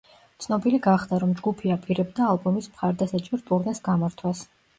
[0.43, 4.45] ცნობილი გახდა, რომ ჯგუფი აპირებდა ალბომის მხარდასაჭერ ტურნეს გამართვას.